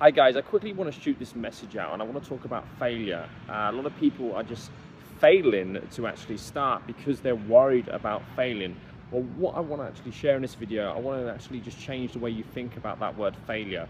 [0.00, 2.44] Hi guys, I quickly want to shoot this message out and I want to talk
[2.44, 3.28] about failure.
[3.48, 4.70] Uh, a lot of people are just
[5.18, 8.76] failing to actually start because they're worried about failing.
[9.10, 11.80] Well, what I want to actually share in this video, I want to actually just
[11.80, 13.88] change the way you think about that word failure.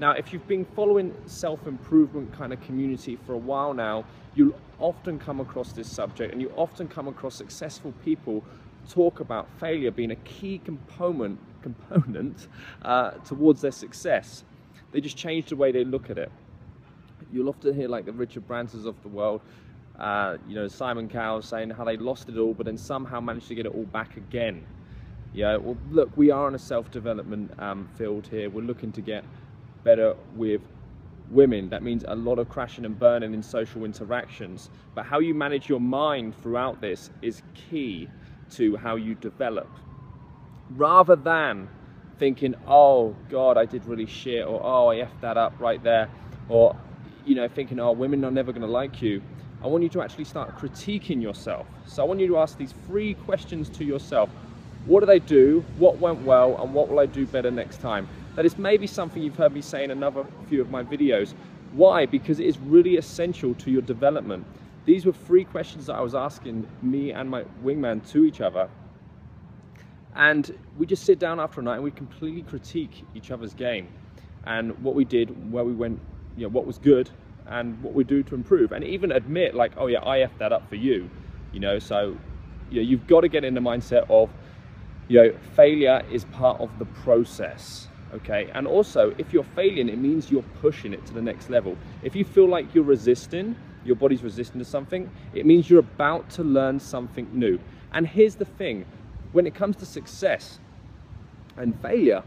[0.00, 4.04] Now, if you've been following self-improvement kind of community for a while now,
[4.34, 8.42] you'll often come across this subject and you often come across successful people
[8.88, 12.48] talk about failure being a key component component
[12.82, 14.42] uh, towards their success.
[14.92, 16.30] They just change the way they look at it.
[17.32, 19.40] You'll often hear like the Richard Bransons of the world,
[19.98, 23.48] uh, you know, Simon Cowell saying how they lost it all, but then somehow managed
[23.48, 24.66] to get it all back again.
[25.32, 28.50] Yeah, well, look, we are in a self-development um, field here.
[28.50, 29.24] We're looking to get
[29.84, 30.62] better with
[31.30, 31.68] women.
[31.68, 34.70] That means a lot of crashing and burning in social interactions.
[34.94, 38.08] But how you manage your mind throughout this is key
[38.52, 39.68] to how you develop.
[40.70, 41.68] Rather than
[42.20, 46.08] thinking, oh God, I did really shit, or oh, I effed that up right there,
[46.48, 46.76] or
[47.24, 49.20] you know, thinking, oh, women are never gonna like you.
[49.64, 51.66] I want you to actually start critiquing yourself.
[51.86, 54.30] So I want you to ask these three questions to yourself.
[54.86, 55.64] What did I do?
[55.78, 56.62] What went well?
[56.62, 58.08] And what will I do better next time?
[58.36, 61.34] That is maybe something you've heard me say in another few of my videos.
[61.72, 62.06] Why?
[62.06, 64.46] Because it is really essential to your development.
[64.86, 68.68] These were three questions that I was asking me and my wingman to each other.
[70.14, 73.88] And we just sit down after a night and we completely critique each other's game
[74.44, 76.00] and what we did, where we went,
[76.36, 77.10] you know, what was good
[77.46, 78.72] and what we do to improve.
[78.72, 81.08] And even admit like, oh yeah, I effed that up for you.
[81.52, 82.16] You know, so
[82.70, 84.30] you know, you've got to get in the mindset of,
[85.08, 89.96] you know, failure is part of the process okay and also if you're failing it
[89.96, 93.54] means you're pushing it to the next level if you feel like you're resisting
[93.84, 97.58] your body's resisting to something, it means you're about to learn something new.
[97.92, 98.84] And here's the thing,
[99.32, 100.58] when it comes to success
[101.56, 102.22] and failure,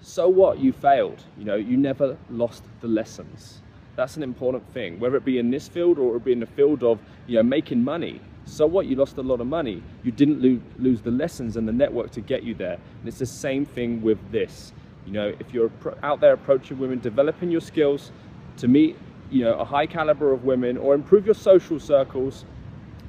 [0.00, 1.22] so what, you failed.
[1.38, 3.60] You know, you never lost the lessons.
[3.94, 6.46] That's an important thing, whether it be in this field or it be in the
[6.46, 8.20] field of, you know, making money.
[8.44, 9.82] So what, you lost a lot of money.
[10.02, 12.74] You didn't lo lose the lessons and the network to get you there.
[12.74, 14.72] And it's the same thing with this.
[15.06, 15.70] You know, if you're
[16.02, 18.10] out there approaching women, developing your skills
[18.56, 18.96] to meet
[19.30, 22.44] you know, a high caliber of women or improve your social circles,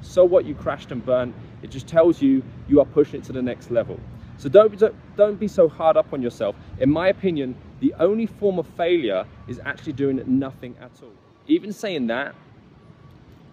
[0.02, 1.34] so what you crashed and burned,
[1.64, 3.98] it just tells you you are pushing it to the next level.
[4.36, 6.54] So don't, don't be so hard up on yourself.
[6.78, 11.12] In my opinion, the only form of failure is actually doing nothing at all.
[11.46, 12.34] Even saying that,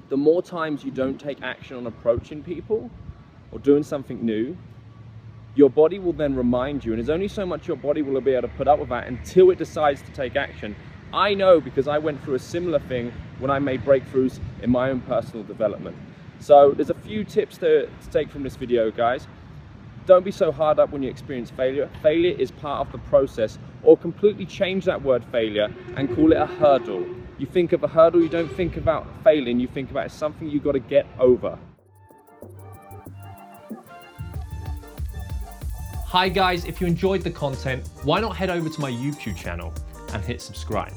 [0.09, 2.91] the more times you don't take action on approaching people
[3.53, 4.57] or doing something new,
[5.55, 8.31] your body will then remind you, and there's only so much your body will be
[8.31, 10.75] able to put up with that until it decides to take action.
[11.13, 14.89] I know because I went through a similar thing when I made breakthroughs in my
[14.89, 15.95] own personal development.
[16.41, 19.27] So there's a few tips to, to take from this video, guys.
[20.07, 21.87] Don't be so hard up when you experience failure.
[22.01, 26.37] Failure is part of the process or completely change that word failure and call it
[26.37, 27.05] a hurdle.
[27.37, 30.63] You think of a hurdle, you don't think about failing, you think about something you've
[30.63, 31.59] got to get over.
[36.07, 39.71] Hi guys, if you enjoyed the content, why not head over to my YouTube channel
[40.11, 40.93] and hit subscribe.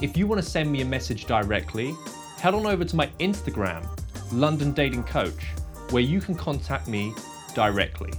[0.00, 1.94] If you want to send me a message directly,
[2.40, 3.86] head on over to my Instagram,
[4.32, 5.46] London Dating Coach,
[5.90, 7.14] where you can contact me
[7.54, 8.12] directly.